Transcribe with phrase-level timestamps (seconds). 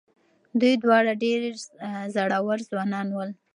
[0.59, 1.39] دوی دواړه ډېر
[2.15, 3.29] زړور ځوانان ول.